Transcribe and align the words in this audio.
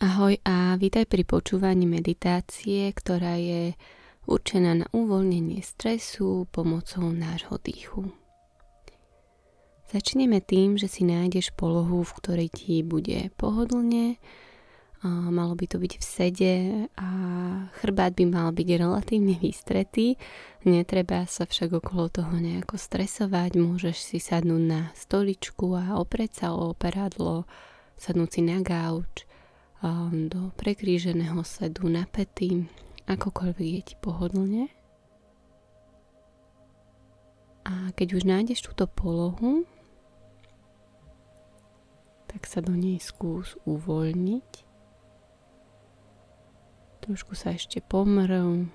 Ahoj 0.00 0.40
a 0.48 0.80
vítaj 0.80 1.04
pri 1.04 1.28
počúvaní 1.28 1.84
meditácie, 1.84 2.88
ktorá 2.88 3.36
je 3.36 3.76
určená 4.24 4.72
na 4.72 4.88
uvoľnenie 4.96 5.60
stresu 5.60 6.48
pomocou 6.48 7.12
nášho 7.12 7.60
dýchu. 7.60 8.08
Začneme 9.92 10.40
tým, 10.40 10.80
že 10.80 10.88
si 10.88 11.04
nájdeš 11.04 11.52
polohu, 11.52 12.00
v 12.00 12.16
ktorej 12.16 12.48
ti 12.48 12.80
bude 12.80 13.28
pohodlne. 13.36 14.16
Malo 15.04 15.52
by 15.52 15.68
to 15.68 15.76
byť 15.76 15.92
v 15.92 16.04
sede 16.08 16.54
a 16.96 17.08
chrbát 17.84 18.16
by 18.16 18.24
mal 18.24 18.56
byť 18.56 18.68
relatívne 18.80 19.36
vystretý. 19.36 20.16
Netreba 20.64 21.28
sa 21.28 21.44
však 21.44 21.76
okolo 21.76 22.08
toho 22.08 22.40
nejako 22.40 22.80
stresovať. 22.80 23.60
Môžeš 23.60 24.00
si 24.00 24.16
sadnúť 24.16 24.64
na 24.64 24.80
stoličku 24.96 25.76
a 25.76 26.00
oprieť 26.00 26.40
sa 26.40 26.56
o 26.56 26.72
operadlo, 26.72 27.44
sadnúť 28.00 28.30
si 28.32 28.40
na 28.40 28.64
gauč 28.64 29.28
do 29.80 30.52
prekríženého 30.60 31.40
sedu 31.40 31.88
na 31.88 32.04
pety, 32.04 32.68
akokoľvek 33.08 33.68
je 33.80 33.82
ti 33.82 33.94
pohodlne. 33.96 34.68
A 37.64 37.88
keď 37.96 38.20
už 38.20 38.28
nájdeš 38.28 38.60
túto 38.60 38.84
polohu, 38.84 39.64
tak 42.28 42.44
sa 42.44 42.60
do 42.60 42.76
nej 42.76 43.00
skús 43.00 43.56
uvoľniť. 43.64 44.50
Trošku 47.00 47.32
sa 47.32 47.56
ešte 47.56 47.80
pomrv. 47.80 48.68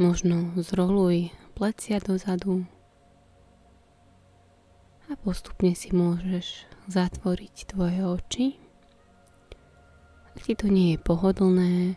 Možno 0.00 0.56
zroluj 0.56 1.30
plecia 1.52 2.00
dozadu. 2.00 2.64
A 5.06 5.20
postupne 5.20 5.76
si 5.76 5.92
môžeš 5.92 6.64
zatvoriť 6.88 7.76
tvoje 7.76 8.00
oči. 8.02 8.63
Ak 10.44 10.52
ti 10.52 10.60
to 10.60 10.68
nie 10.68 10.92
je 10.92 11.00
pohodlné, 11.00 11.96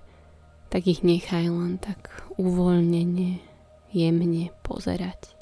tak 0.71 0.87
ich 0.87 1.03
nechaj 1.03 1.51
len 1.51 1.75
tak 1.83 2.07
uvoľnene, 2.39 3.43
jemne 3.91 4.55
pozerať 4.63 5.35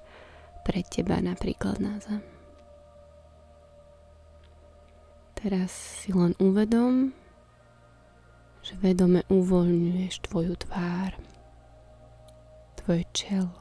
pred 0.66 0.82
teba 0.90 1.22
napríklad 1.22 1.78
na 1.78 2.02
zem. 2.02 2.26
Teraz 5.38 5.70
si 6.02 6.18
len 6.18 6.34
uvedom, 6.42 7.14
že 8.66 8.74
vedome 8.82 9.22
uvoľňuješ 9.30 10.26
tvoju 10.26 10.58
tvár, 10.66 11.14
tvoje 12.82 13.06
čelo, 13.14 13.54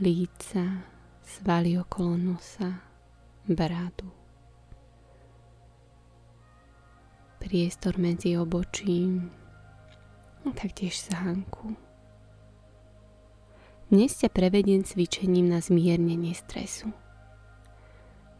líca, 0.00 0.88
svaly 1.20 1.76
okolo 1.76 2.16
nosa, 2.16 2.88
bradu. 3.44 4.21
Priestor 7.42 7.98
medzi 7.98 8.38
obočím 8.38 9.26
a 10.46 10.54
taktiež 10.54 10.94
sánku. 10.94 11.74
Dnes 13.90 14.14
ťa 14.14 14.30
prevediem 14.30 14.86
cvičením 14.86 15.50
na 15.50 15.58
zmiernenie 15.58 16.38
stresu. 16.38 16.94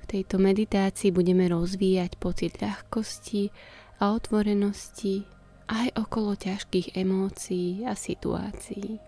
V 0.00 0.04
tejto 0.06 0.38
meditácii 0.38 1.10
budeme 1.10 1.50
rozvíjať 1.50 2.14
pocit 2.16 2.62
ľahkosti 2.62 3.50
a 3.98 4.14
otvorenosti 4.14 5.26
aj 5.66 5.98
okolo 5.98 6.38
ťažkých 6.38 6.94
emócií 6.94 7.82
a 7.82 7.98
situácií. 7.98 9.02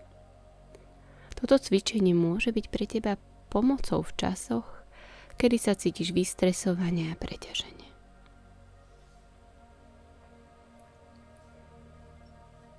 Toto 1.35 1.55
cvičenie 1.55 2.11
môže 2.11 2.51
byť 2.51 2.65
pre 2.67 2.85
teba 2.85 3.13
pomocou 3.47 4.03
v 4.03 4.11
časoch, 4.19 4.67
kedy 5.39 5.57
sa 5.57 5.73
cítiš 5.73 6.11
vystresovane 6.11 7.11
a 7.11 7.15
preťaženie. 7.15 7.84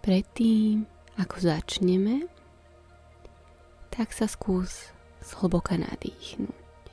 Predtým, 0.07 0.87
ako 1.19 1.35
začneme, 1.43 2.31
tak 3.91 4.15
sa 4.15 4.31
skús 4.31 4.95
zhlboka 5.19 5.75
nadýchnuť. 5.75 6.87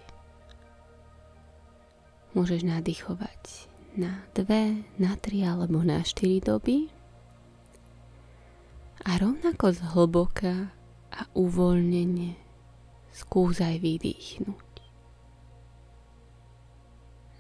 Môžeš 2.34 2.66
nadýchovať 2.66 3.69
na 4.01 4.25
dve, 4.34 4.81
na 4.97 5.13
tri 5.22 5.46
alebo 5.46 5.85
na 5.85 6.01
štyri 6.01 6.41
doby 6.41 6.90
a 9.06 9.22
rovnako 9.22 9.78
zhlboka 9.78 10.74
a 11.13 11.22
uvoľnenie 11.38 12.34
skús 13.13 13.62
aj 13.62 13.78
vydýchnuť. 13.78 14.69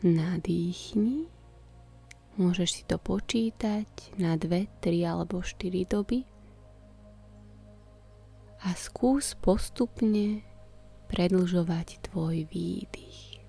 Nadýchni 0.05 1.25
Môžeš 2.33 2.81
si 2.81 2.83
to 2.89 2.97
počítať 2.97 4.17
na 4.17 4.33
2, 4.33 4.81
3 4.81 5.05
alebo 5.05 5.45
4 5.45 5.85
doby 5.85 6.25
a 8.63 8.73
skús 8.73 9.35
postupne 9.37 10.41
predlžovať 11.11 12.09
tvoj 12.09 12.49
výdych. 12.49 13.43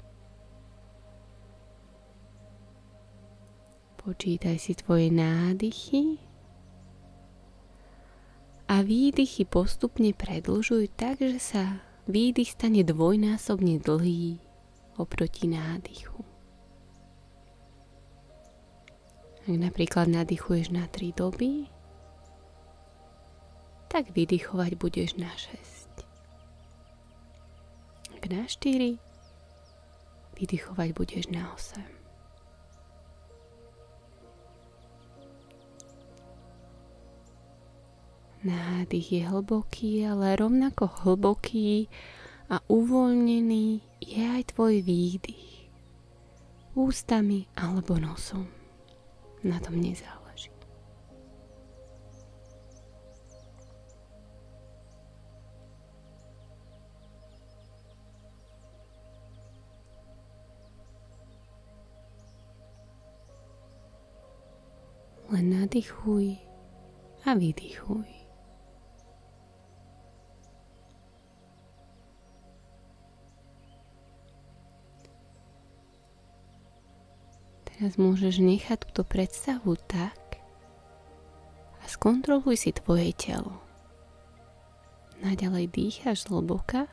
Počítaj 4.05 4.61
si 4.61 4.77
tvoje 4.77 5.09
nádychy 5.09 6.21
a 8.69 8.85
výdychy 8.85 9.49
postupne 9.49 10.13
predlžuj 10.13 10.93
tak, 10.93 11.25
že 11.25 11.41
sa 11.41 11.81
výdych 12.05 12.53
stane 12.53 12.85
dvojnásobne 12.85 13.81
dlhý 13.81 14.45
oproti 15.01 15.49
nádychu. 15.49 16.34
Ak 19.45 19.53
napríklad 19.53 20.09
nadýchuješ 20.09 20.73
na 20.73 20.89
3 20.89 21.13
doby, 21.21 21.69
tak 23.93 24.09
vydychovať 24.17 24.73
budeš 24.81 25.21
na 25.21 25.29
6. 25.29 25.85
Ak 28.17 28.25
na 28.33 28.49
4, 28.49 28.97
vydychovať 30.41 30.89
budeš 30.97 31.29
na 31.29 31.45
8. 31.53 31.77
Nádych 38.49 39.13
je 39.13 39.23
hlboký, 39.29 40.09
ale 40.09 40.41
rovnako 40.41 40.89
hlboký 41.05 41.93
a 42.49 42.65
uvoľnený 42.65 43.85
je 44.01 44.25
aj 44.25 44.57
tvoj 44.57 44.81
výdych. 44.81 45.69
Ústami 46.73 47.45
alebo 47.61 48.01
nosom 48.01 48.64
na 49.45 49.61
tom 49.61 49.77
nezáleží. 49.77 50.51
Len 65.29 65.51
nadýchuj 65.51 66.39
a 67.27 67.35
vydýchuj. 67.35 68.24
Teraz 77.85 78.01
môžeš 78.01 78.41
nechať 78.41 78.81
túto 78.89 79.05
predstavu 79.05 79.77
tak 79.77 80.41
a 81.77 81.85
skontroluj 81.85 82.57
si 82.57 82.73
tvoje 82.73 83.13
telo. 83.13 83.61
Naďalej 85.21 85.69
dýcháš 85.69 86.25
zhlboka, 86.25 86.89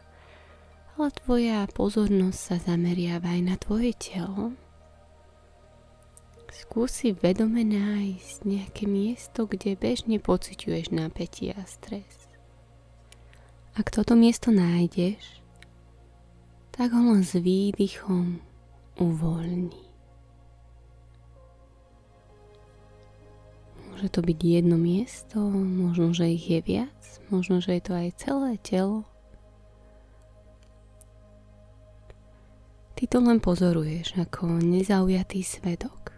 ale 1.00 1.10
tvoja 1.16 1.64
pozornosť 1.72 2.36
sa 2.36 2.56
zameriava 2.60 3.24
aj 3.24 3.40
na 3.40 3.56
tvoje 3.56 3.96
telo. 4.04 4.52
Skúsi 6.52 7.16
vedome 7.16 7.64
nájsť 7.64 8.44
nejaké 8.44 8.84
miesto, 8.84 9.48
kde 9.48 9.80
bežne 9.80 10.20
pociťuješ 10.20 10.92
napätie 10.92 11.56
a 11.56 11.64
stres. 11.72 12.28
Ak 13.80 13.96
toto 13.96 14.20
miesto 14.20 14.52
nájdeš, 14.52 15.40
tak 16.76 16.92
ho 16.92 17.16
len 17.16 17.24
s 17.24 17.40
výdychom 17.40 18.44
uvoľni. 19.00 19.91
Môže 24.02 24.18
to 24.18 24.26
byť 24.26 24.40
jedno 24.42 24.82
miesto, 24.82 25.38
možno, 25.54 26.10
že 26.10 26.34
ich 26.34 26.50
je 26.50 26.58
viac, 26.66 26.98
možno, 27.30 27.62
že 27.62 27.78
je 27.78 27.86
to 27.86 27.94
aj 27.94 28.10
celé 28.18 28.58
telo. 28.58 29.06
Ty 32.98 33.04
to 33.06 33.22
len 33.22 33.38
pozoruješ 33.38 34.18
ako 34.18 34.58
nezaujatý 34.58 35.46
svedok. 35.46 36.18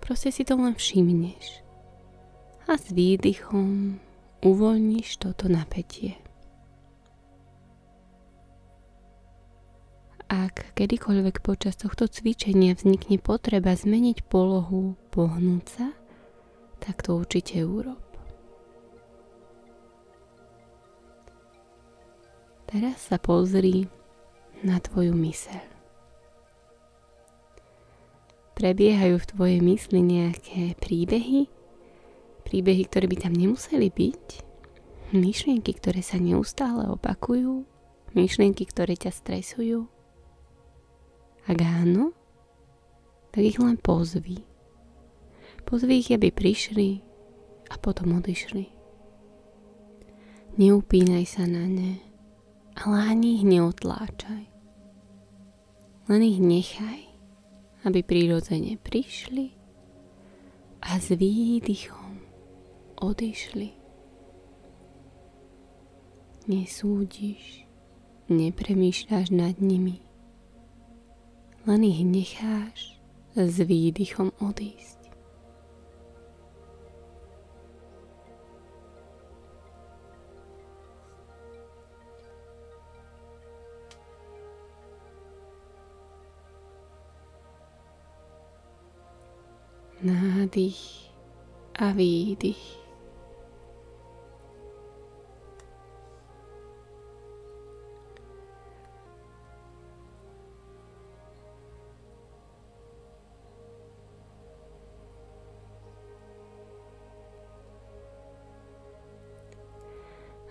Proste 0.00 0.32
si 0.32 0.48
to 0.48 0.56
len 0.56 0.72
všimneš 0.72 1.60
a 2.72 2.80
s 2.80 2.88
výdychom 2.88 4.00
uvoľníš 4.40 5.20
toto 5.20 5.52
napätie. 5.52 6.16
ak 10.24 10.72
kedykoľvek 10.72 11.44
počas 11.44 11.76
tohto 11.76 12.08
cvičenia 12.08 12.72
vznikne 12.74 13.20
potreba 13.20 13.76
zmeniť 13.76 14.24
polohu, 14.26 14.96
pohnúť 15.12 15.64
sa, 15.68 15.86
tak 16.84 17.00
to 17.00 17.16
určite 17.16 17.64
urob. 17.64 18.04
Teraz 22.68 23.08
sa 23.08 23.16
pozri 23.16 23.88
na 24.60 24.76
tvoju 24.76 25.16
myseľ. 25.16 25.64
Prebiehajú 28.54 29.16
v 29.18 29.28
tvojej 29.32 29.60
mysli 29.64 30.00
nejaké 30.04 30.76
príbehy, 30.78 31.48
príbehy, 32.44 32.82
ktoré 32.86 33.06
by 33.08 33.16
tam 33.18 33.34
nemuseli 33.34 33.88
byť, 33.88 34.26
myšlienky, 35.16 35.72
ktoré 35.74 36.04
sa 36.04 36.20
neustále 36.20 36.86
opakujú, 36.90 37.66
myšlienky, 38.12 38.68
ktoré 38.68 38.94
ťa 38.94 39.10
stresujú. 39.10 39.90
Ak 41.44 41.58
áno, 41.60 42.14
tak 43.34 43.42
ich 43.42 43.58
len 43.58 43.76
pozví. 43.76 44.53
Pozví 45.64 46.04
ich, 46.04 46.12
aby 46.12 46.28
prišli 46.28 47.00
a 47.72 47.74
potom 47.80 48.20
odišli. 48.20 48.68
Neupínaj 50.60 51.24
sa 51.26 51.44
na 51.50 51.66
ne, 51.66 51.98
ale 52.78 53.16
ani 53.16 53.40
ich 53.40 53.44
neotláčaj. 53.48 54.44
Len 56.06 56.20
ich 56.20 56.38
nechaj, 56.38 57.02
aby 57.88 58.04
prirodzene 58.04 58.76
prišli 58.78 59.56
a 60.84 61.00
s 61.00 61.16
výdychom 61.16 62.20
odišli. 63.00 63.72
Nesúdiš, 66.44 67.64
nepremýšľaš 68.28 69.32
nad 69.32 69.56
nimi 69.64 70.04
len 71.66 71.80
ich 71.84 72.04
necháš 72.04 73.00
s 73.32 73.56
výdychom 73.64 74.36
odísť. 74.40 75.03
Nádych 90.44 91.08
a 91.80 91.96
výdych. 91.96 92.60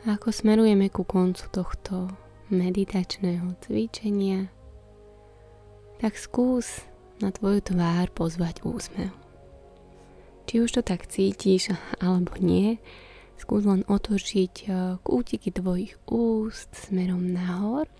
Ako 0.09 0.33
smerujeme 0.33 0.89
ku 0.89 1.05
koncu 1.05 1.45
tohto 1.53 2.09
meditačného 2.49 3.53
cvičenia, 3.61 4.49
tak 6.01 6.17
skús 6.17 6.81
na 7.21 7.29
tvoju 7.29 7.61
tvár 7.61 8.09
pozvať 8.09 8.65
úsmev. 8.65 9.22
Či 10.43 10.55
už 10.61 10.69
to 10.75 10.81
tak 10.85 11.07
cítiš 11.07 11.73
alebo 12.03 12.35
nie, 12.37 12.77
skús 13.39 13.67
len 13.67 13.83
otočiť 13.87 14.53
eh, 14.67 14.95
kútiky 15.03 15.51
tvojich 15.51 15.99
úst 16.07 16.71
smerom 16.75 17.31
nahor. 17.31 17.91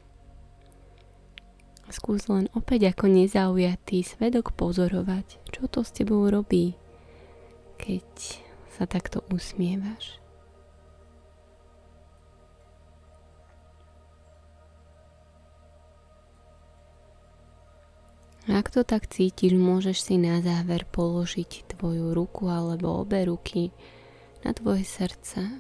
Skús 1.92 2.26
len 2.26 2.50
opäť 2.58 2.96
ako 2.96 3.06
nezaujatý 3.06 4.02
svedok 4.02 4.56
pozorovať, 4.56 5.38
čo 5.52 5.70
to 5.70 5.86
s 5.86 5.94
tebou 5.94 6.26
robí, 6.26 6.74
keď 7.78 8.08
sa 8.74 8.90
takto 8.90 9.22
usmievaš. 9.30 10.24
Ak 18.50 18.76
to 18.76 18.84
tak 18.84 19.08
cítiš, 19.08 19.56
môžeš 19.56 20.04
si 20.04 20.16
na 20.20 20.44
záver 20.44 20.84
položiť 20.84 21.73
tvoju 21.84 22.16
ruku 22.16 22.48
alebo 22.48 23.04
obe 23.04 23.28
ruky 23.28 23.76
na 24.48 24.56
tvoje 24.56 24.88
srdce 24.88 25.60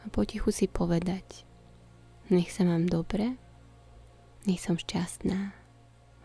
a 0.00 0.04
potichu 0.08 0.48
si 0.48 0.64
povedať 0.64 1.44
nech 2.32 2.48
sa 2.48 2.64
mám 2.64 2.88
dobre, 2.88 3.36
nech 4.48 4.60
som 4.60 4.80
šťastná 4.80 5.52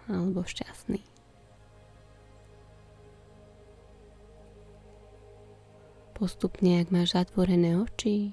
alebo 0.08 0.48
šťastný. 0.48 1.04
Postupne, 6.16 6.80
ak 6.80 6.88
máš 6.88 7.16
zatvorené 7.20 7.76
oči, 7.76 8.32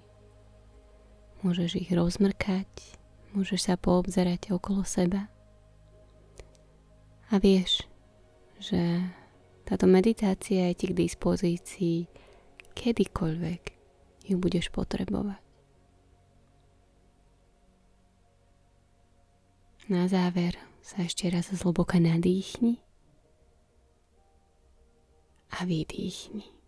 môžeš 1.43 1.82
ich 1.82 1.90
rozmrkať, 1.90 2.70
môžeš 3.34 3.70
sa 3.70 3.75
poobzerať 3.75 4.55
okolo 4.55 4.87
seba 4.87 5.26
a 7.31 7.38
vieš, 7.43 7.87
že 8.58 9.02
táto 9.70 9.87
meditácia 9.87 10.67
je 10.67 10.75
ti 10.75 10.87
k 10.90 10.99
dispozícii 10.99 11.99
kedykoľvek 12.75 13.62
ju 14.26 14.34
budeš 14.34 14.75
potrebovať. 14.75 15.38
Na 19.87 20.11
záver 20.11 20.58
sa 20.82 21.06
ešte 21.06 21.31
raz 21.31 21.55
zhlboka 21.55 22.02
nadýchni 22.02 22.82
a 25.55 25.62
vydýchni. 25.62 26.59